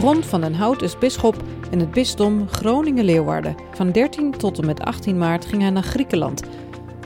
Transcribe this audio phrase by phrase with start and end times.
[0.00, 1.36] Ron van den Hout is bisschop
[1.70, 3.56] in het bisdom Groningen-Leeuwarden.
[3.72, 6.42] Van 13 tot en met 18 maart ging hij naar Griekenland.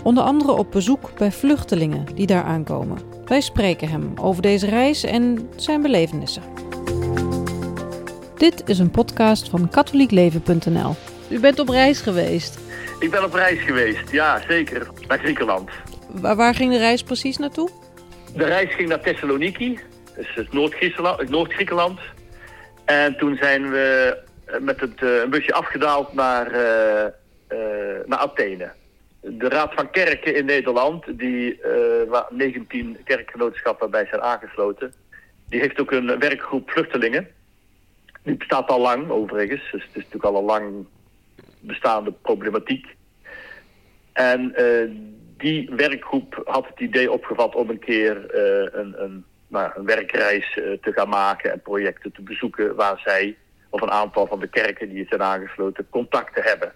[0.02, 2.98] Onder andere op bezoek bij vluchtelingen die daar aankomen.
[3.24, 6.42] Wij spreken hem over deze reis en zijn belevenissen.
[8.36, 10.94] Dit is een podcast van katholiekleven.nl.
[11.28, 12.58] U bent op reis geweest.
[12.98, 15.70] Ik ben op reis geweest, ja zeker, naar Griekenland.
[16.10, 17.68] Waar, waar ging de reis precies naartoe?
[18.34, 19.78] De reis ging naar Thessaloniki,
[20.16, 21.30] dus het Noord-Griekenland.
[21.30, 21.52] Noord
[22.84, 24.16] en toen zijn we
[24.60, 27.10] met het, uh, een busje afgedaald naar, uh,
[28.06, 28.72] naar Athene.
[29.20, 31.60] De Raad van Kerken in Nederland, die,
[32.08, 34.92] waar 19 kerkgenootschappen bij zijn aangesloten,
[35.48, 37.28] die heeft ook een werkgroep vluchtelingen.
[38.22, 40.86] Die bestaat al lang overigens, dus het is natuurlijk al een lang
[41.60, 42.86] bestaande problematiek.
[44.12, 44.54] En
[45.36, 48.34] die werkgroep had het idee opgevat om een keer
[48.74, 53.36] een, een nou, een werkreis uh, te gaan maken en projecten te bezoeken waar zij
[53.68, 56.72] of een aantal van de kerken die het zijn aangesloten contacten hebben.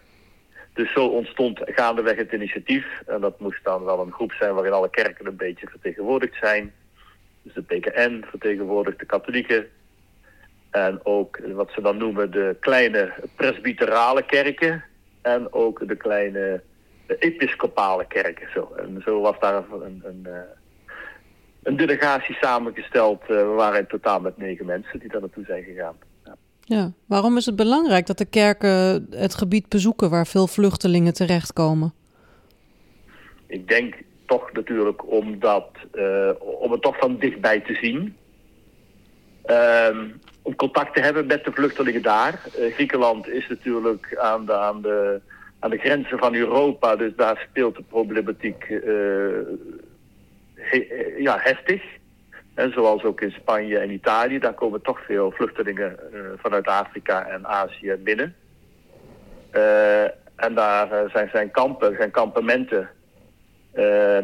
[0.72, 2.86] Dus zo ontstond gaandeweg het initiatief.
[3.06, 6.72] En dat moest dan wel een groep zijn waarin alle kerken een beetje vertegenwoordigd zijn.
[7.42, 9.66] Dus de PKN vertegenwoordigt de katholieken.
[10.70, 14.84] En ook wat ze dan noemen de kleine presbyterale kerken.
[15.22, 16.62] En ook de kleine
[17.18, 18.48] episcopale kerken.
[18.54, 18.74] Zo.
[18.76, 20.40] En zo was daar een, een, een eh,
[21.66, 23.22] een delegatie samengesteld.
[23.22, 25.96] Uh, we waren in totaal met negen mensen die daar naartoe zijn gegaan.
[26.24, 26.36] Ja.
[26.60, 26.92] ja.
[27.06, 31.92] waarom is het belangrijk dat de kerken het gebied bezoeken waar veel vluchtelingen terechtkomen?
[33.46, 33.94] Ik denk
[34.26, 38.16] toch natuurlijk omdat, uh, om het toch van dichtbij te zien.
[39.46, 39.98] Uh,
[40.42, 42.40] om contact te hebben met de vluchtelingen daar.
[42.58, 45.20] Uh, Griekenland is natuurlijk aan de, aan, de,
[45.58, 48.66] aan de grenzen van Europa, dus daar speelt de problematiek
[50.70, 51.82] eh, ja, heftig.
[52.54, 57.26] En zoals ook in Spanje en Italië, daar komen toch veel vluchtelingen uh, vanuit Afrika
[57.26, 58.34] en Azië binnen.
[59.52, 60.02] Uh,
[60.36, 62.88] en daar zijn, zijn kampen, zijn kampementen.
[63.74, 64.16] Uh,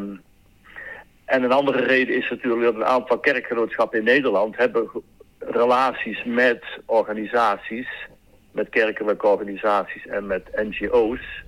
[1.24, 4.90] en een andere reden is natuurlijk dat een aantal kerkgenootschappen in Nederland hebben
[5.38, 7.88] relaties met organisaties,
[8.52, 11.44] met kerkelijke organisaties en met NGO's.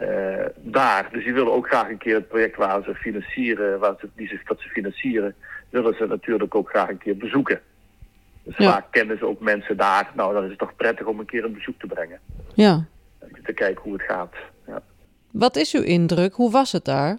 [0.00, 1.08] Uh, daar.
[1.12, 4.28] Dus die willen ook graag een keer het project waar ze financieren, waar ze, die
[4.28, 5.34] zich, dat ze financieren,
[5.70, 7.60] willen ze natuurlijk ook graag een keer bezoeken.
[8.42, 8.70] Dus ja.
[8.70, 10.10] vaak kennen ze ook mensen daar.
[10.14, 12.18] Nou, dan is het toch prettig om een keer een bezoek te brengen.
[12.54, 12.84] Ja.
[13.42, 14.34] Te kijken hoe het gaat.
[14.66, 14.82] Ja.
[15.30, 16.34] Wat is uw indruk?
[16.34, 17.18] Hoe was het daar?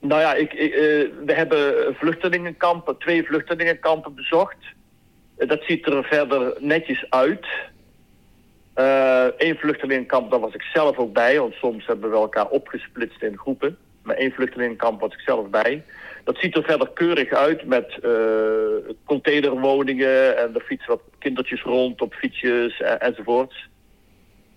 [0.00, 0.80] Nou ja, ik, ik, uh,
[1.24, 4.56] we hebben vluchtelingenkampen, twee vluchtelingenkampen bezocht.
[5.38, 7.46] Uh, dat ziet er verder netjes uit.
[8.78, 13.22] Eén uh, vluchtelingenkamp, daar was ik zelf ook bij, want soms hebben we elkaar opgesplitst
[13.22, 13.78] in groepen.
[14.02, 15.82] Maar één vluchtelingenkamp was ik zelf bij.
[16.24, 18.12] Dat ziet er verder keurig uit met uh,
[19.04, 23.68] containerwoningen en er fietsen wat kindertjes rond op fietsjes en, enzovoorts.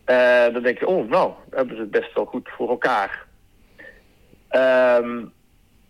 [0.05, 3.25] En dan denk je, oh nou, hebben ze het best wel goed voor elkaar.
[4.51, 5.31] Um,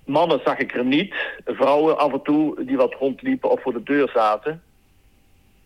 [0.06, 1.16] mannen zag ik er niet.
[1.46, 4.64] Vrouwen af en toe die wat rondliepen of voor de deur zaten.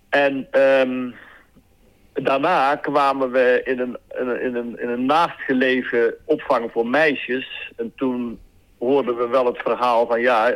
[0.09, 1.15] En um,
[2.23, 3.97] daarna kwamen we in een,
[4.41, 7.71] in, een, in een naastgelegen opvang voor meisjes.
[7.75, 8.39] En toen
[8.79, 10.55] hoorden we wel het verhaal van ja,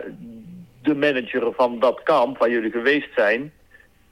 [0.82, 3.52] de manager van dat kamp waar jullie geweest zijn,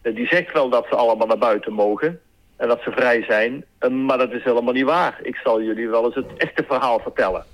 [0.01, 2.19] eh, die zegt wel dat ze allemaal naar buiten mogen
[2.55, 3.65] en dat ze vrij zijn.
[4.05, 5.19] Maar dat is helemaal niet waar.
[5.21, 7.45] Ik zal jullie wel eens het echte verhaal vertellen.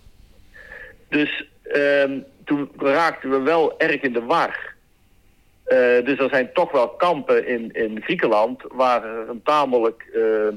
[1.10, 2.04] Dus uh,
[2.46, 4.73] toen raakten we wel erg in de war.
[5.68, 10.48] Uh, dus er zijn toch wel kampen in, in Griekenland waar een tamelijk uh,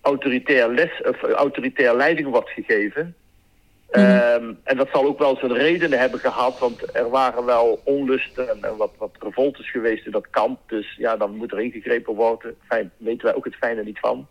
[0.00, 3.14] autoritair, les, of autoritair leiding wordt gegeven.
[3.92, 4.02] Mm.
[4.02, 8.48] Um, en dat zal ook wel zijn redenen hebben gehad, want er waren wel onlusten
[8.48, 10.60] en, en wat, wat revoltes geweest in dat kamp.
[10.66, 12.56] Dus ja, dan moet er ingegrepen worden.
[12.66, 14.26] Fijn, weten wij ook het fijne niet van.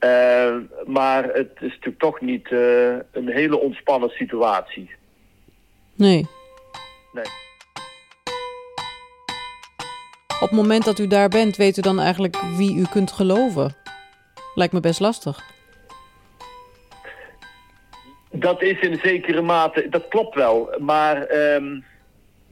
[0.00, 0.56] Uh,
[0.86, 2.50] maar het is natuurlijk toch niet
[3.12, 4.90] een hele ontspannen situatie.
[5.94, 6.26] Nee.
[7.12, 7.24] Nee.
[10.40, 13.74] Op het moment dat u daar bent, weet u dan eigenlijk wie u kunt geloven?
[14.54, 15.40] Lijkt me best lastig.
[18.30, 20.74] Dat is in zekere mate, dat klopt wel.
[20.78, 21.84] Maar um,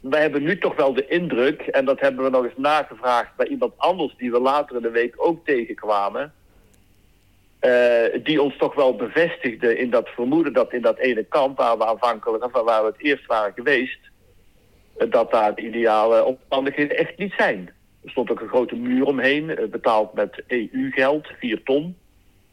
[0.01, 3.47] wij hebben nu toch wel de indruk, en dat hebben we nog eens nagevraagd bij
[3.47, 6.33] iemand anders die we later in de week ook tegenkwamen.
[7.61, 11.79] Uh, die ons toch wel bevestigde in dat vermoeden dat in dat ene kamp waar
[11.79, 13.99] we aanvankelijk, of waar we het eerst waren geweest,
[15.09, 17.75] dat daar de ideale omstandigheden echt niet zijn.
[18.07, 21.97] Er stond ook een grote muur omheen, eh, betaald met EU-geld, 4 ton.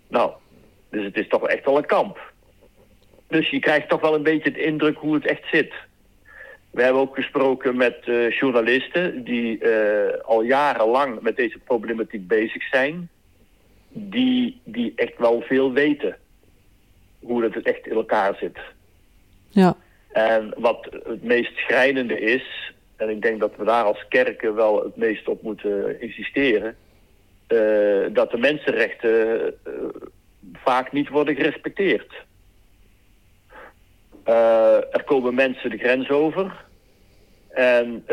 [0.07, 0.31] Nou,
[0.89, 2.31] dus het is toch echt wel een kamp.
[3.27, 5.73] Dus je krijgt toch wel een beetje de indruk hoe het echt zit.
[6.71, 12.63] We hebben ook gesproken met uh, journalisten die uh, al jarenlang met deze problematiek bezig
[12.67, 13.09] zijn.
[13.89, 16.17] Die, die echt wel veel weten
[17.19, 18.57] hoe het echt in elkaar zit.
[19.50, 19.75] Ja.
[20.11, 24.84] En wat het meest schrijnende is, en ik denk dat we daar als kerken wel
[24.84, 26.75] het meest op moeten insisteren,
[27.48, 29.54] uh, dat de mensenrechten
[30.54, 32.13] vaak niet worden gerespecteerd.
[34.28, 36.66] Uh, er komen mensen de grens over.
[37.50, 38.06] En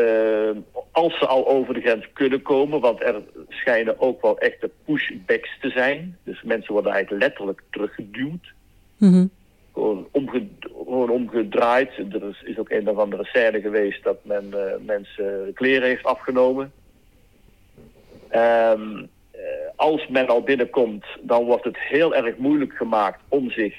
[0.91, 5.49] als ze al over de grens kunnen komen, want er schijnen ook wel echte pushbacks
[5.59, 6.17] te zijn.
[6.23, 8.53] Dus mensen worden eigenlijk letterlijk teruggeduwd.
[8.97, 9.29] Mm.
[9.73, 11.97] Gewoon, omge gewoon, omgedraaid.
[11.97, 16.03] Er is, is, ook een of andere scène geweest dat men uh, mensen kleren heeft
[16.03, 16.71] afgenomen.
[18.35, 19.09] Um,
[19.75, 23.75] als men al binnenkomt, dan wordt het heel erg moeilijk gemaakt om zich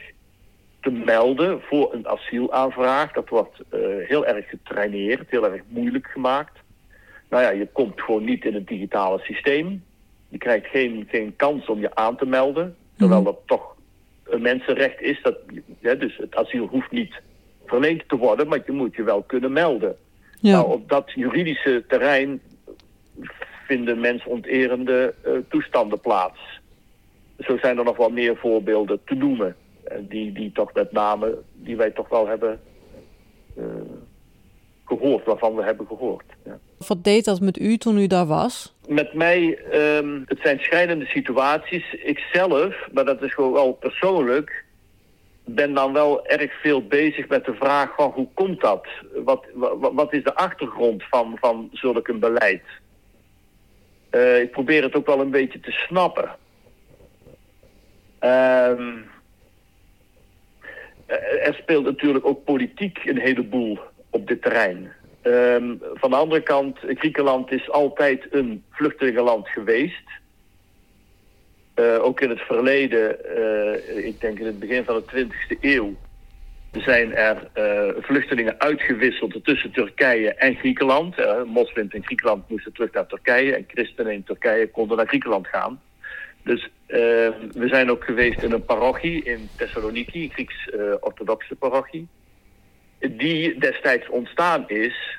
[0.81, 3.13] te melden voor een asielaanvraag.
[3.13, 6.59] Dat wordt uh, heel erg getraineerd, heel erg moeilijk gemaakt.
[7.29, 9.85] Nou ja, je komt gewoon niet in het digitale systeem.
[10.29, 12.77] Je krijgt geen, geen kans om je aan te melden.
[12.97, 13.72] Terwijl dat toch
[14.33, 15.23] een mensenrecht is.
[15.23, 15.39] Dat,
[15.81, 17.21] dus het asiel hoeft niet
[17.67, 19.97] verleend te worden, maar je moet je wel kunnen melden.
[20.41, 20.53] Ja.
[20.53, 22.41] Nou, op dat juridische terrein
[23.67, 26.61] vinden mensonterende uh, toestanden plaats.
[27.39, 29.57] Zo zijn er nog wel meer voorbeelden te noemen.
[29.89, 32.61] Uh, die, die toch met name, die wij toch wel hebben
[33.59, 33.65] uh,
[34.85, 36.32] gehoord, waarvan we hebben gehoord.
[36.89, 38.75] Wat deed dat met u toen u daar was?
[38.89, 41.95] Met mij, um, het zijn schrijnende situaties.
[41.95, 44.65] Ikzelf, maar dat is gewoon wel persoonlijk,
[45.45, 48.87] ben dan wel erg veel bezig met de vraag van hoe komt dat?
[49.25, 52.63] Wat, wat, wat is de achtergrond van, van zulk een beleid?
[54.11, 56.31] Uh, ik probeer het ook wel een beetje te snappen.
[58.21, 59.11] Um,
[61.45, 63.79] er speelt natuurlijk ook politiek een heleboel
[64.11, 64.93] op dit terrein.
[65.23, 70.11] Um, van de andere kant, Griekenland is altijd een vluchtelingenland geweest.
[71.77, 75.95] Uh, ook in het verleden, uh, ik denk in het begin van de 20e eeuw,
[76.73, 81.15] zijn er uh, vluchtelingen uitgewisseld tussen Turkije en Griekenland.
[81.47, 85.81] Moslims in Griekenland moesten terug naar Turkije en christenen in Turkije konden naar Griekenland gaan.
[86.43, 92.09] Dus we zijn ook geweest in een parochie in Thessaloniki, Grieks-orthodoxe parochie.
[93.11, 95.19] Die destijds ontstaan is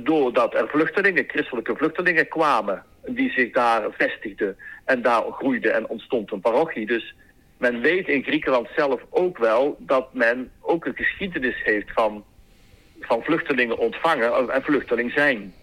[0.00, 2.82] doordat er vluchtelingen, christelijke vluchtelingen kwamen.
[3.06, 6.86] Die zich daar vestigden en daar groeide en ontstond een parochie.
[6.86, 7.14] Dus
[7.58, 12.24] men weet in Griekenland zelf ook wel dat men ook een geschiedenis heeft van,
[13.00, 15.54] van vluchtelingen ontvangen en vluchteling zijn.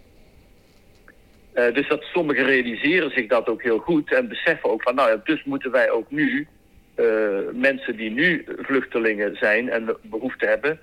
[1.54, 5.10] Uh, dus dat sommigen realiseren zich dat ook heel goed en beseffen ook van, nou
[5.10, 6.48] ja, dus moeten wij ook nu
[6.96, 7.06] uh,
[7.54, 10.80] mensen die nu vluchtelingen zijn en behoefte hebben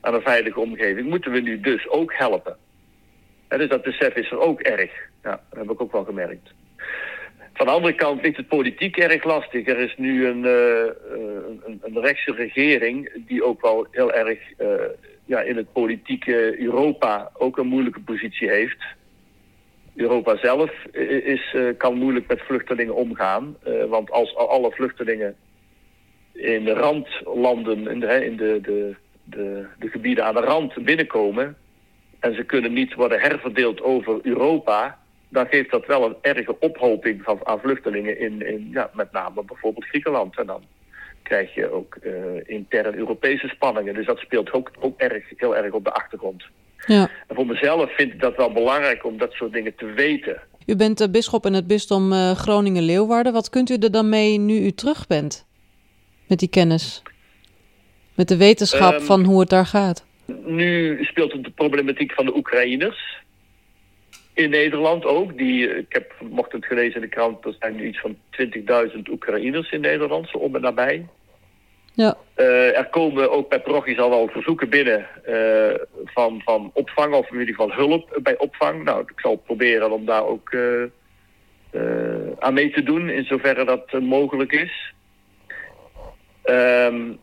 [0.00, 2.56] aan een veilige omgeving, moeten we nu dus ook helpen.
[3.48, 4.90] Uh, dus dat besef is er ook erg.
[5.22, 6.52] Ja, dat heb ik ook wel gemerkt.
[7.56, 9.66] Van de andere kant ligt het politiek erg lastig.
[9.66, 10.84] Er is nu een, uh,
[11.64, 14.68] een, een rechtse regering die ook wel heel erg uh,
[15.24, 18.84] ja, in het politieke Europa ook een moeilijke positie heeft.
[19.94, 20.70] Europa zelf
[21.24, 23.56] is, uh, kan moeilijk met vluchtelingen omgaan.
[23.88, 25.36] want als alle vluchtelingen
[26.32, 28.96] in de randlanden, in, de, in de, de,
[29.30, 31.56] de, de gebieden aan de rand binnenkomen...
[32.18, 37.22] en ze kunnen niet worden herverdeeld over Europa dan geeft dat wel een erge ophoping
[37.22, 40.38] van, aan vluchtelingen in, in ja, met name bijvoorbeeld Griekenland.
[40.38, 40.62] En dan
[41.22, 42.12] krijg je ook uh,
[42.44, 43.94] intern Europese spanningen.
[43.94, 46.44] Dus dat speelt ook, ook erg, heel erg op de achtergrond.
[46.86, 47.10] Ja.
[47.26, 50.40] En voor mezelf vind ik dat wel belangrijk om dat soort dingen te weten.
[50.66, 53.32] U bent de bisschop in het bisdom uh, Groningen-Leeuwarden.
[53.32, 55.46] Wat kunt u er dan mee nu u terug bent?
[56.28, 57.02] Met die kennis?
[58.16, 60.04] Met de wetenschap um, van hoe het daar gaat?
[60.44, 63.24] Nu speelt het de problematiek van de Oekraïners
[64.32, 65.38] in Nederland ook.
[65.38, 68.16] Die, ik heb vanochtend gelezen in de krant, er zijn nu iets van
[68.94, 71.06] 20.000 Oekraïners in Nederland, zo om en nabij.
[71.92, 72.16] Ja.
[72.36, 77.30] Uh, er komen ook bij parochies al wel verzoeken binnen uh, van, van opvang of
[77.30, 78.84] in ieder geval hulp bij opvang.
[78.84, 80.82] Nou, ik zal proberen om daar ook uh,
[82.38, 84.94] aan mee te doen in zoverre dat mogelijk is.
[86.44, 87.18] Um,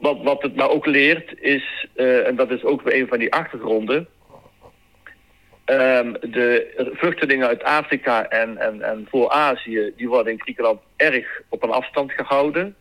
[0.00, 3.32] wat, wat het nou ook leert is, en dat is ook weer een van die
[3.32, 4.08] achtergronden...
[5.66, 11.40] Um, de vluchtelingen uit Afrika en, en, en voor Azië, die worden in Griekenland erg
[11.48, 12.76] op een afstand gehouden.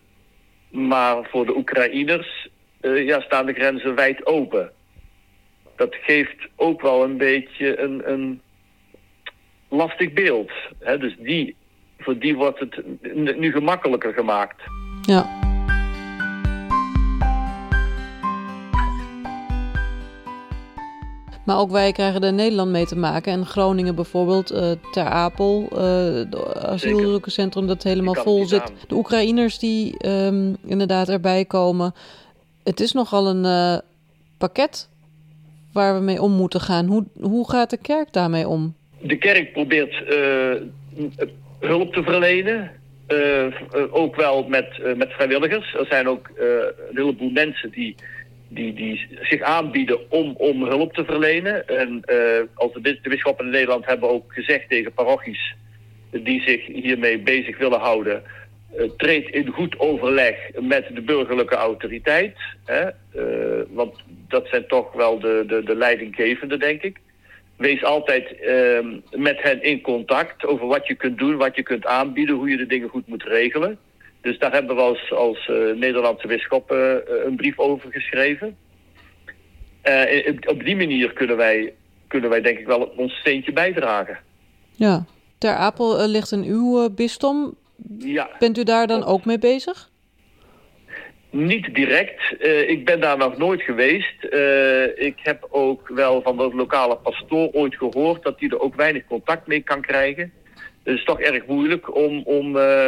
[0.69, 2.49] Maar voor de Oekraïners
[2.81, 4.71] uh, ja, staan de grenzen wijd open.
[5.75, 8.41] Dat geeft ook wel een beetje een, een
[9.67, 10.51] lastig beeld.
[10.79, 10.97] Hè?
[10.97, 11.55] Dus die,
[11.97, 12.81] voor die wordt het
[13.37, 14.61] nu gemakkelijker gemaakt.
[15.01, 15.38] Ja.
[21.49, 23.33] Maar ook wij krijgen er in Nederland mee te maken.
[23.33, 28.73] En Groningen bijvoorbeeld, uh, Ter Apel, het asielzoekerscentrum dat helemaal vol zit.
[28.87, 31.93] De Oekraïners die um, inderdaad erbij komen.
[32.63, 33.81] Het is nogal een
[34.37, 34.89] pakket
[35.73, 36.85] waar we mee om moeten gaan.
[36.85, 38.75] Hoe, hoe gaat de kerk daarmee om?
[39.01, 40.03] De kerk probeert
[41.59, 42.71] hulp te verlenen.
[43.07, 43.45] Uh,
[43.91, 45.73] ook wel met, uh, met vrijwilligers.
[45.73, 46.45] Er zijn ook uh,
[46.89, 47.95] een heleboel mensen die,
[48.49, 51.67] die, zich aanbieden om, om hulp te verlenen.
[51.67, 52.03] En
[52.53, 55.55] als de, de bisschoppen in Nederland hebben ook gezegd tegen parochies
[56.11, 58.23] die zich hiermee bezig willen houden.
[58.97, 62.37] treed in goed overleg met de burgerlijke autoriteit.
[62.65, 62.89] Hè?
[63.69, 63.95] want
[64.27, 66.99] dat zijn toch wel de, de, de leidinggevenden, denk ik
[67.59, 68.79] wees altijd uh,
[69.11, 72.57] met hen in contact over wat je kunt doen, wat je kunt aanbieden, hoe je
[72.57, 73.77] de dingen goed moet regelen.
[74.21, 76.95] Dus daar hebben we als, als uh, Nederlandse bisschop uh,
[77.25, 78.57] een brief over geschreven.
[79.83, 81.73] Uh, op die manier kunnen wij,
[82.07, 84.19] kunnen wij denk ik wel ons steentje bijdragen.
[84.75, 85.05] Ja,
[85.37, 87.55] Ter Apel ligt in uw bisdom.
[87.97, 88.29] Ja.
[88.39, 89.89] Bent u daar dan ook mee bezig?
[91.29, 92.35] Niet direct.
[92.39, 94.15] Uh, ik ben daar nog nooit geweest.
[94.29, 98.75] Uh, ik heb ook wel van de lokale pastoor ooit gehoord dat hij er ook
[98.75, 100.33] weinig contact mee kan krijgen.
[100.83, 102.87] Het is toch erg moeilijk om, om, uh,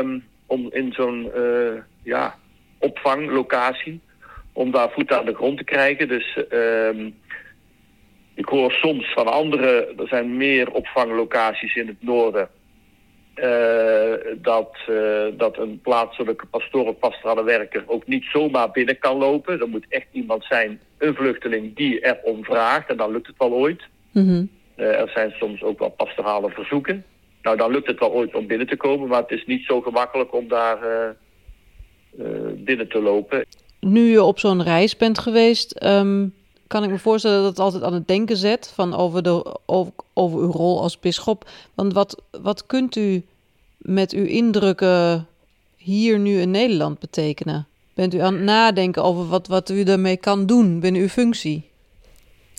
[0.51, 2.35] om in zo'n uh, ja,
[2.77, 4.01] opvanglocatie,
[4.53, 6.07] om daar voet aan de grond te krijgen.
[6.07, 7.09] Dus ehm,
[8.33, 12.49] ik hoor soms van anderen, er zijn meer opvanglocaties in het noorden
[13.35, 19.17] uh, dat, uh, dat een plaatselijke pastoor of pastorale werker ook niet zomaar binnen kan
[19.17, 19.59] lopen.
[19.59, 22.89] Er moet echt iemand zijn, een vluchteling, die erom vraagt.
[22.89, 23.83] En dan lukt het wel ooit.
[24.11, 24.49] Mm -hmm.
[24.77, 27.05] uh, er zijn soms ook wel pastorale verzoeken.
[27.41, 29.07] Nou, dan lukt het wel ooit om binnen te komen.
[29.07, 31.15] Maar het is niet zo gemakkelijk om daar
[32.55, 33.45] binnen te lopen.
[33.79, 35.83] Nu je op zo'n reis bent geweest...
[35.85, 36.33] Um
[36.71, 40.39] kan ik me voorstellen dat het altijd aan het denken zet van over, de, over,
[40.39, 41.49] uw rol als bisschop.
[41.73, 43.23] Want wat, wat kunt u
[43.77, 45.27] met uw indrukken
[45.77, 47.67] hier nu in Nederland betekenen?
[47.93, 51.69] Bent u aan het nadenken over wat, wat u daarmee kan doen binnen uw functie?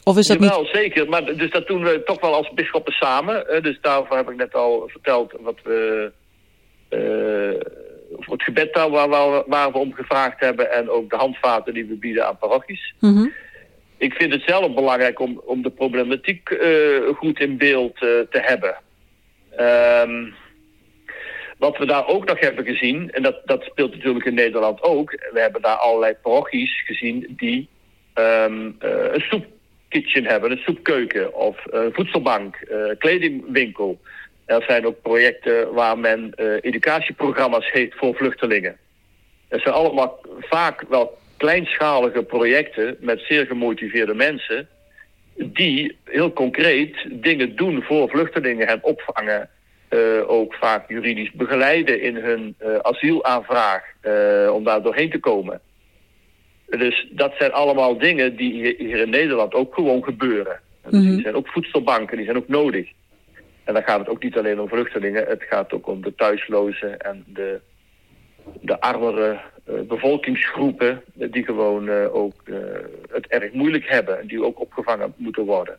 [0.04, 0.70] Of is dat Jawel, niet...
[0.72, 1.08] zeker.
[1.08, 3.62] Maar dus dat doen we toch wel als bisschoppen samen.
[3.62, 6.12] Dus daarvoor heb ik net al verteld wat we...
[6.90, 7.60] Uh,
[8.20, 10.72] het gebed daar waar, waar, waar, we om gevraagd hebben...
[10.72, 12.94] en ook de handvaten die we bieden aan parochies.
[13.00, 13.32] Mm -hmm
[14.02, 18.40] ik vind het zelf belangrijk om, om de problematiek uh, goed in beeld uh, te
[18.40, 18.76] hebben.
[19.60, 20.34] Um,
[21.58, 25.10] wat we daar ook nog hebben gezien, en dat, dat speelt natuurlijk in Nederland ook...
[25.10, 27.68] we hebben daar allerlei parochies gezien die
[28.14, 29.20] um, uh, een
[29.92, 31.34] soepkitchen hebben, een soepkeuken...
[31.34, 32.56] of een voedselbank,
[32.98, 34.00] kledingwinkel.
[34.44, 38.76] Er zijn ook projecten waar men educatieprogramma's heeft voor vluchtelingen.
[39.48, 44.68] Dat zijn allemaal vaak wel kleinschalige projecten met zeer gemotiveerde mensen...
[45.34, 49.48] die heel concreet dingen doen voor vluchtelingen en opvangen...
[50.26, 53.82] Ook vaak juridisch begeleiden in hun asielaanvraag
[54.52, 55.60] om daar doorheen te komen.
[56.78, 60.60] Dus dat zijn allemaal dingen die hier in Nederland ook gewoon gebeuren.
[60.82, 61.14] Dus mm -hmm.
[61.14, 62.90] Die zijn ook voedselbanken, die zijn ook nodig.
[63.64, 67.00] En dan gaat het ook niet alleen om vluchtelingen, het gaat ook om de thuislozen
[67.00, 67.60] en de,
[68.60, 72.56] de armere uh, bevolkingsgroepen die gewoon uh, ook uh,
[73.10, 75.76] het erg moeilijk hebben en die ook opgevangen moeten worden.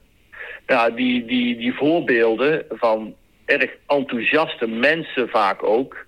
[0.67, 6.05] Ja, die, die, die voorbeelden van erg enthousiaste mensen vaak ook.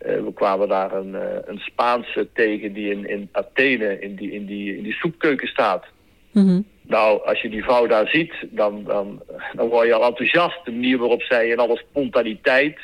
[0.00, 1.14] We kwamen daar een,
[1.44, 5.84] een Spaanse tegen die in, in Athene in die, in, die, in die soepkeuken staat.
[6.32, 6.64] Mm -hmm.
[6.82, 10.64] Nou, als je die vrouw daar ziet, dan, dan, dan word je al enthousiast.
[10.64, 12.78] De manier waarop zij in alle spontaniteit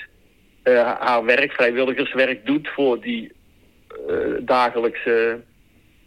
[0.75, 3.33] haar werk, vrijwilligerswerk doet voor die
[4.09, 5.41] uh, dagelijkse,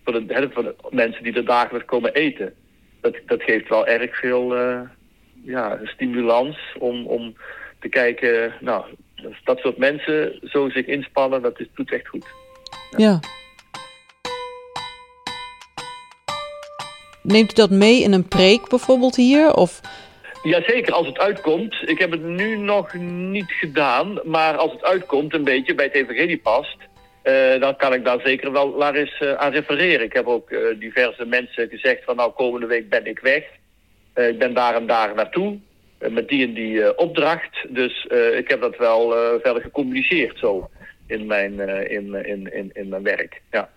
[0.03, 2.53] voor de, voor de mensen die er dagelijks komen eten.
[3.01, 4.81] Dat, dat geeft wel erg veel uh,
[5.43, 7.35] ja, stimulans om, om
[7.79, 8.85] te kijken, nou,
[9.43, 12.25] dat soort mensen zo zich inspannen, dat is, doet echt goed.
[12.91, 12.97] ja.
[12.97, 13.19] ja.
[17.23, 19.53] Neemt u dat mee in een preek bijvoorbeeld hier?
[19.53, 19.81] Of...
[20.43, 21.89] Jazeker, als het uitkomt.
[21.89, 25.93] Ik heb het nu nog niet gedaan, maar als het uitkomt een beetje bij het
[25.93, 26.77] evangelie past...
[27.23, 30.05] Uh, dan kan ik daar zeker wel naar eens uh, aan refereren.
[30.05, 33.43] Ik heb ook uh, diverse mensen gezegd van nou komende week ben ik weg.
[34.15, 35.59] ik ben daar en daar naartoe.
[35.99, 37.65] Met die en die opdracht.
[37.69, 38.05] Dus
[38.37, 40.69] ik heb dat wel verder gecommuniceerd zo
[41.07, 43.41] in mijn, in, in, in, in mijn werk.
[43.51, 43.69] Ja.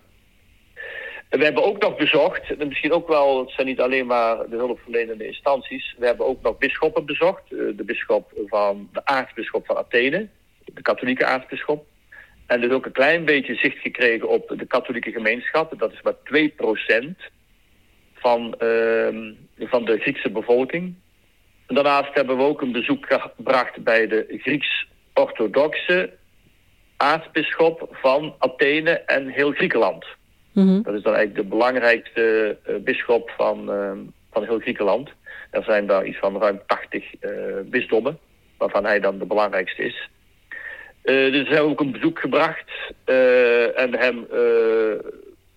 [1.29, 4.55] we hebben ook nog bezocht, en misschien ook wel, het zijn niet alleen maar de
[4.55, 5.95] hulpverlenende instanties.
[5.97, 7.49] We hebben ook nog bisschoppen bezocht.
[7.49, 10.27] de bisschop van de aartsbisschop van Athene,
[10.65, 11.85] de katholieke aartsbisschop.
[12.45, 15.79] En dus ook een klein beetje zicht gekregen op de katholieke gemeenschap.
[15.79, 17.31] Dat is maar 2%
[18.13, 20.95] van, ehm, van de Griekse bevolking.
[21.67, 26.13] Daarnaast hebben we ook een bezoek gebracht bij de Grieks-orthodoxe
[26.97, 30.05] aartsbisschop van Athene en heel Griekenland.
[30.53, 30.81] Mhm.
[30.81, 33.97] Dat is dan eigenlijk de belangrijkste uh, bisschop van, ehm,
[34.31, 35.09] van heel Griekenland.
[35.49, 38.17] Er zijn daar iets van ruim 80 uh, eh, bisdommen,
[38.57, 40.09] waarvan hij dan de belangrijkste is.
[41.03, 42.71] Uh, dus hebben ook een bezoek gebracht
[43.75, 44.27] en hem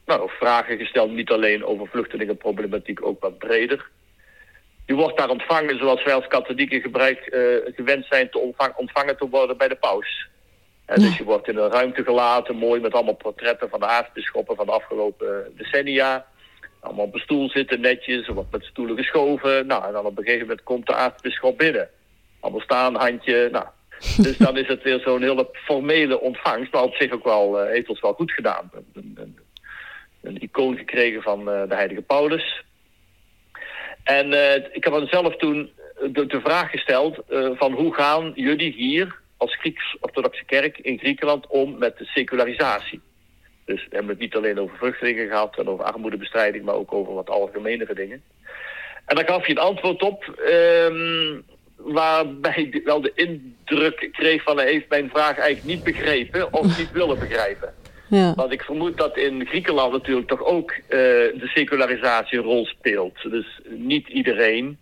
[0.07, 3.89] nou, vragen gesteld, niet alleen over vluchtelingenproblematiek, ook wat breder.
[4.87, 7.19] U wordt daar ontvangen zoals wij als katholieken gebruik,
[7.77, 10.29] gewend zijn te ontvangen te worden bij de paus
[10.95, 14.67] dus je wordt in een ruimte gelaten, mooi met allemaal portretten van de aartsbisschoppen van
[14.67, 16.27] de afgelopen decennia.
[16.81, 19.67] Allemaal op een stoel zitten netjes, er wordt met stoelen geschoven.
[19.67, 21.89] Nou, en dan op een gegeven moment komt de aartsbisschop binnen.
[22.41, 23.67] Allemaal staan, handje, nou.
[24.17, 27.71] Dus dan is het weer zo'n hele formele ontvangst, maar op zich ook wel, uh,
[27.71, 28.71] heeft ons wel goed gedaan.
[28.95, 29.39] Een, een,
[30.23, 32.65] een icoon gekregen van uh, de heilige Paulus.
[34.07, 35.71] En uh, ik heb dan zelf toen
[36.13, 37.19] de, de vraag gesteld
[37.55, 43.01] van hoe gaan jullie hier als Grieks-orthodoxe kerk in Griekenland om met de secularisatie.
[43.65, 47.15] Dus we hebben het niet alleen over vluchtelingen gehad en over armoedebestrijding, maar ook over
[47.15, 48.23] wat algemenere dingen.
[49.07, 51.45] En daar gaf je een antwoord op, um,
[51.77, 56.79] waarbij ik wel de indruk kreeg van hij heeft mijn vraag eigenlijk niet begrepen of
[56.79, 57.75] niet willen begrijpen.
[58.09, 58.35] Ja.
[58.35, 63.31] Want ik vermoed dat in Griekenland natuurlijk toch ook uh, de secularisatie een rol speelt.
[63.31, 64.79] Dus niet iedereen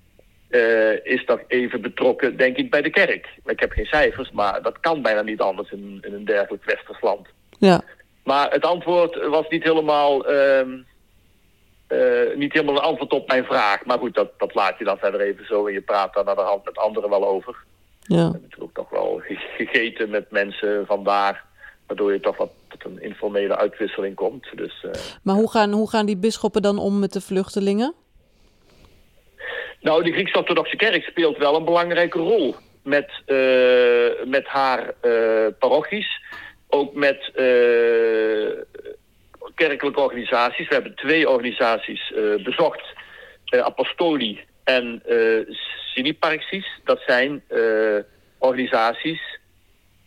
[0.50, 3.28] uh, is toch even betrokken, denk ik, bij de kerk.
[3.44, 7.00] Ik heb geen cijfers, maar dat kan bijna niet anders in, in een dergelijk westers
[7.00, 7.26] land.
[7.58, 7.80] Ja.
[8.24, 10.66] Maar het antwoord was niet helemaal, uh,
[11.88, 13.84] uh, niet helemaal een antwoord op mijn vraag.
[13.84, 16.34] Maar goed, dat, dat laat je dan verder even zo en je praat daar naar
[16.34, 17.56] de hand met anderen wel over.
[18.00, 18.16] Ja.
[18.16, 19.22] We hebben natuurlijk toch wel
[19.56, 21.44] gegeten met mensen vandaar,
[21.86, 24.46] waardoor je toch wat tot een informele uitwisseling komt.
[24.54, 24.90] Dus, uh,
[25.22, 27.94] maar hoe gaan, hoe gaan die bisschoppen dan om met de vluchtelingen?
[29.80, 36.20] Nou, de Grieks-orthodoxe kerk speelt wel een belangrijke rol met, uh, met haar uh, parochies.
[36.68, 38.50] Ook met uh,
[39.54, 40.68] kerkelijke organisaties.
[40.68, 42.12] We hebben twee organisaties
[42.44, 42.82] bezocht.
[43.44, 45.02] Apostoli en
[45.94, 46.80] Siniparxis.
[46.84, 47.42] Dat zijn
[48.38, 49.20] organisaties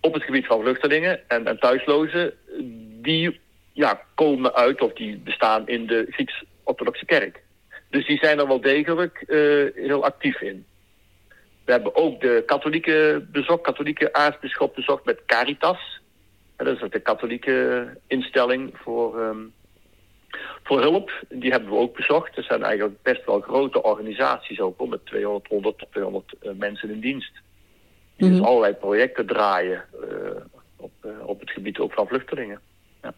[0.02, 2.34] op het gebied van vluchtelingen en, en thuislozen.
[3.02, 3.40] Die
[3.74, 7.44] ja, komen uit of die bestaan in de Grieks-orthodoxe kerk.
[7.90, 10.66] Dus die zijn er wel degelijk uh, heel actief in.
[11.66, 16.02] We hebben ook de katholieke bezocht, katholieke aartsbisschop bezocht met Caritas.
[16.56, 19.54] En dat is de katholieke instelling voor, um,
[20.64, 21.12] voor hulp.
[21.30, 22.36] Die hebben we ook bezocht.
[22.36, 26.90] Dat zijn eigenlijk best wel grote organisaties ook, met 200, 100 tot 200 uh, mensen
[26.90, 27.32] in dienst.
[28.16, 28.38] Die mm -hmm.
[28.38, 30.57] dus allerlei projecten draaien uh,
[30.88, 32.62] op, op het gebied ook van vluchtelingen.
[33.02, 33.14] Ja.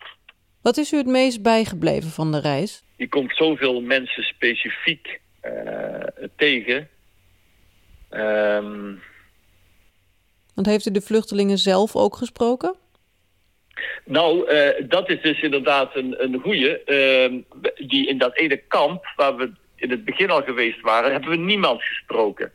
[0.62, 2.84] Wat is u het meest bijgebleven van de reis?
[2.96, 6.90] Je komt zoveel mensen specifiek uh, tegen.
[8.10, 9.02] Um...
[10.56, 12.76] Want heeft u de vluchtelingen zelf ook gesproken?
[14.06, 16.82] Nou, uh, dat is dus inderdaad een, een goeie.
[16.86, 17.42] Uh,
[17.88, 21.36] die in dat ene kamp, waar we in het begin al geweest waren, hebben we
[21.38, 22.52] niemand gesproken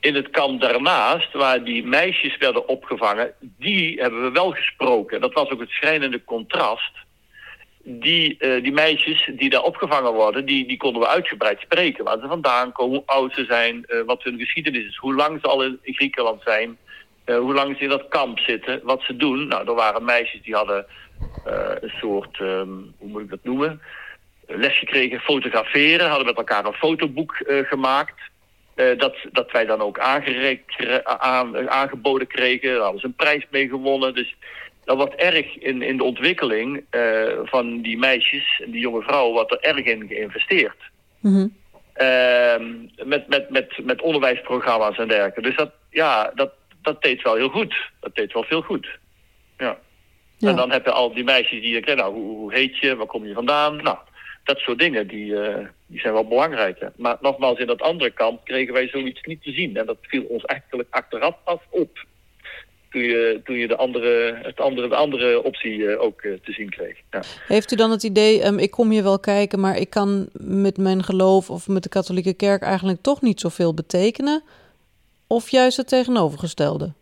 [0.00, 5.20] in het kamp daarnaast, waar die meisjes werden opgevangen, die hebben we wel gesproken.
[5.20, 6.92] Dat was ook het schrijnende contrast.
[7.82, 12.04] Die, uh, die meisjes die daar opgevangen worden, die, die konden we uitgebreid spreken.
[12.04, 15.38] Waar ze vandaan komen, hoe oud ze zijn, uh, wat hun geschiedenis is, hoe lang
[15.40, 16.78] ze al in, Griekenland zijn,
[17.26, 19.46] uh, hoe lang ze in dat kamp zitten, wat ze doen.
[19.46, 20.86] Nou, er waren meisjes die hadden
[21.80, 23.80] een soort, um, hoe moet ik dat noemen,
[24.46, 28.20] les gekregen, fotograferen, hadden met elkaar een fotoboek gemaakt.
[28.78, 32.72] Uh, dat, dat wij dan ook aan, aangeboden kregen.
[32.72, 34.14] Daar hadden ze een prijs mee gewonnen.
[34.14, 34.36] Dus
[34.84, 39.32] dat wordt erg in, in de ontwikkeling uh, van die meisjes en die jonge vrouwen...
[39.32, 40.76] wordt er erg in geïnvesteerd.
[41.20, 41.56] Mm -hmm.
[42.00, 45.42] uh, met, met, met, met onderwijsprogramma's en dergelijke.
[45.42, 47.74] Dus dat, ja, dat, dat deed wel heel goed.
[48.00, 48.88] Dat deed wel veel goed.
[49.56, 49.78] Ja.
[50.36, 50.48] ja.
[50.48, 53.06] En dan heb je al die meisjes die denken, nou, hoe, hoe heet je, waar
[53.06, 53.82] kom je vandaan?
[53.82, 53.98] Nou,
[54.44, 56.80] dat soort dingen, die, uh, die zijn wel belangrijk.
[56.80, 56.86] Hè.
[56.96, 59.76] Maar nogmaals, in dat andere kamp kregen wij zoiets niet te zien.
[59.76, 62.06] En dat viel ons eigenlijk achteraf pas op.
[62.90, 66.52] Toen je, toen je de, andere, het andere, de andere optie uh, ook uh, te
[66.52, 66.96] zien kreeg.
[67.10, 67.22] Ja.
[67.46, 69.60] Heeft u dan het idee, um, ik kom je wel kijken...
[69.60, 72.62] maar ik kan met mijn geloof of met de katholieke kerk...
[72.62, 74.42] eigenlijk toch niet zoveel betekenen?
[75.26, 76.92] Of juist het tegenovergestelde?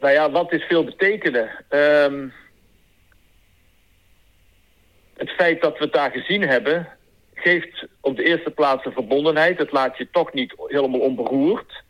[0.00, 1.50] Nou ja, wat is veel betekenen?
[1.70, 2.32] Um,
[5.16, 6.88] het feit dat we het daar gezien hebben,
[7.38, 9.58] geeft op de eerste plaats een verbondenheid.
[9.58, 11.82] Het laat je toch niet helemaal onberoerd.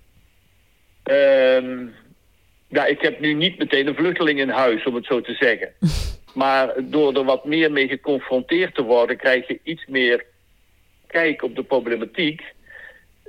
[1.05, 1.95] Um,
[2.69, 5.73] ja, ik heb nu niet meteen een vluchteling in huis, om het zo te zeggen.
[6.35, 10.25] Maar door er wat meer mee geconfronteerd te worden, krijg je iets meer
[11.07, 12.43] kijk op de problematiek.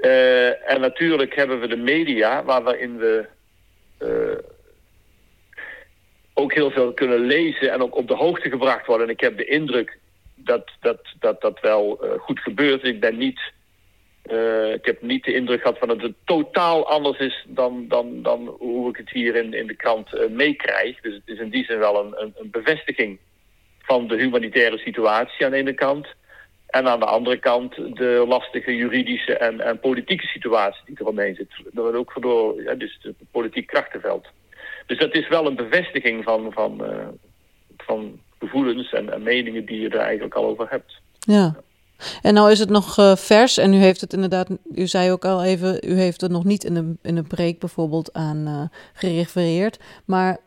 [0.02, 3.26] Uh, en natuurlijk hebben we de media, waarin we
[4.02, 4.38] uh,
[6.34, 9.08] ook heel veel kunnen lezen en ook op de hoogte gebracht worden.
[9.08, 9.98] En ik heb de indruk
[10.48, 12.84] dat dat, dat, dat wel uh, goed gebeurt.
[12.84, 13.40] Ik ben niet.
[14.74, 18.56] ik heb niet de indruk gehad van dat het totaal anders is dan, dan, dan
[18.60, 21.02] hoe ik het hier in, in de krant meekrijg.
[21.02, 23.20] Dus het is in die zin wel een, een, een bevestiging
[23.88, 26.08] van de humanitaire situatie aan de ene kant.
[26.68, 31.36] En aan de andere kant de lastige juridische en, en politieke situatie die er omheen
[31.36, 31.50] zit.
[31.72, 34.28] Dat ook door ja, dus het politiek krachtenveld.
[34.86, 36.84] Dus dat is wel een bevestiging van, van,
[37.78, 41.02] van gevoelens en, en, meningen die je er eigenlijk al over hebt.
[41.20, 41.56] Ja.
[42.22, 45.26] En nou is het nog uh, vers en u heeft het inderdaad, u zei ook
[45.26, 48.62] al even, u heeft het nog niet in een, in een preek bijvoorbeeld aan uh,
[48.94, 49.80] gerefereerd.
[50.06, 50.38] Maar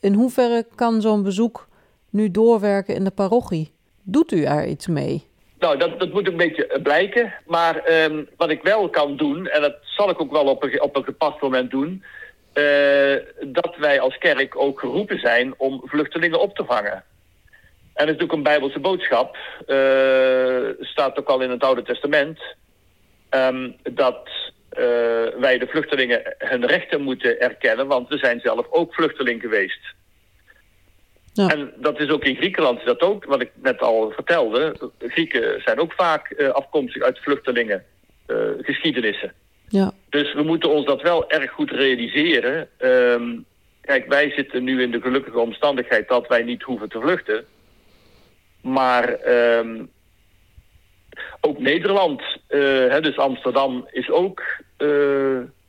[0.00, 1.68] in hoeverre kan zo'n bezoek
[2.10, 3.72] nu doorwerken in de parochie?
[4.02, 5.28] Doet u er iets mee?
[5.58, 7.34] Nou, dat, dat moet een beetje eh, blijken.
[7.46, 10.82] Maar um, wat ik wel kan doen, en dat zal ik ook wel op een,
[10.82, 12.04] op een gepast moment doen...
[12.54, 17.04] Uh, dat wij als kerk ook geroepen zijn om vluchtelingen op te vangen.
[17.94, 19.36] En dat is natuurlijk een bijbelse boodschap.
[19.66, 22.38] Uh, staat ook al in het Oude Testament.
[23.30, 24.28] Um, dat
[25.38, 29.94] wij de vluchtelingen hun rechten moeten erkennen, want we zijn zelf ook vluchteling geweest.
[31.32, 31.48] Ja.
[31.48, 34.90] En dat is ook in Griekenland dat ook, wat ik net al vertelde.
[34.98, 37.84] Grieken zijn ook vaak uh, afkomstig uit vluchtelingen
[38.26, 39.32] uh, geschiedenissen.
[39.68, 39.92] Ja.
[40.08, 42.68] Dus we moeten ons dat wel erg goed realiseren.
[42.78, 43.44] Um,
[43.80, 47.44] kijk, wij zitten nu in de gelukkige omstandigheid dat wij niet hoeven te vluchten.
[48.62, 49.26] Maar
[49.58, 49.90] um,
[51.40, 54.42] ook Nederland, uh, hè, dus Amsterdam, is ook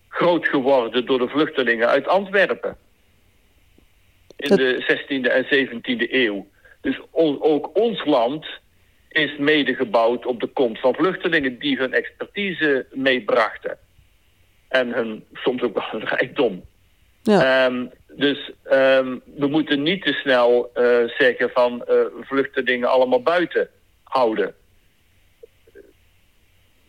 [0.08, 2.78] groot geworden door de vluchtelingen uit Antwerpen
[4.36, 6.48] in de 16e en 17e eeuw.
[6.82, 8.46] Dus ook ons land
[9.10, 13.78] is mede gebouwd op de komst van vluchtelingen die hun expertise meebrachten.
[14.68, 16.64] En hun, soms ook wel hun rijkdom.
[17.24, 17.66] Ja.
[17.66, 23.70] Um, dus um, we moeten niet te snel uh, zeggen van uh, vluchtelingen allemaal buiten
[24.04, 24.54] houden.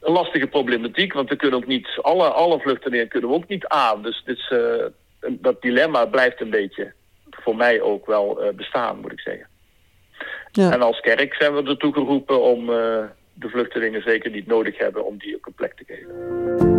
[0.00, 3.66] Een lastige problematiek, want we kunnen ook niet, alle, alle vluchtelingen kunnen we ook niet
[3.66, 4.02] aan.
[4.02, 4.84] Dus dit uh,
[5.30, 6.92] dat dilemma blijft een beetje
[7.30, 9.46] voor mij ook wel bestaan, moet ik zeggen.
[10.52, 10.72] Ja.
[10.72, 15.18] En als kerk zijn we ertoe geroepen om de vluchtelingen zeker niet nodig hebben om
[15.18, 16.71] die ook een plek te geven.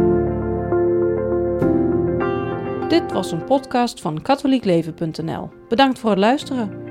[2.93, 5.49] Dit was een podcast van katholiekleven.nl.
[5.69, 6.82] Bedankt voor het luisteren.